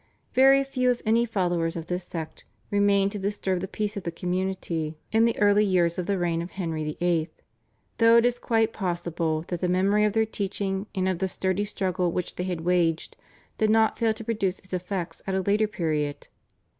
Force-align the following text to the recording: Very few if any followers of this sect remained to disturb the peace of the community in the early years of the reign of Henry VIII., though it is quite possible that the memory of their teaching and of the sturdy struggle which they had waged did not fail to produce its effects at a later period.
Very 0.33 0.63
few 0.63 0.89
if 0.89 0.99
any 1.05 1.27
followers 1.27 1.75
of 1.75 1.85
this 1.85 2.05
sect 2.05 2.43
remained 2.71 3.11
to 3.11 3.19
disturb 3.19 3.59
the 3.59 3.67
peace 3.67 3.95
of 3.95 4.01
the 4.01 4.09
community 4.11 4.97
in 5.11 5.25
the 5.25 5.37
early 5.37 5.63
years 5.63 5.99
of 5.99 6.07
the 6.07 6.17
reign 6.17 6.41
of 6.41 6.49
Henry 6.57 6.83
VIII., 6.99 7.29
though 7.99 8.17
it 8.17 8.25
is 8.25 8.39
quite 8.39 8.73
possible 8.73 9.45
that 9.49 9.61
the 9.61 9.67
memory 9.67 10.03
of 10.03 10.13
their 10.13 10.25
teaching 10.25 10.87
and 10.95 11.07
of 11.07 11.19
the 11.19 11.27
sturdy 11.27 11.65
struggle 11.65 12.11
which 12.11 12.33
they 12.33 12.45
had 12.45 12.61
waged 12.61 13.15
did 13.59 13.69
not 13.69 13.99
fail 13.99 14.11
to 14.11 14.23
produce 14.23 14.57
its 14.57 14.73
effects 14.73 15.21
at 15.27 15.35
a 15.35 15.41
later 15.41 15.67
period. 15.67 16.29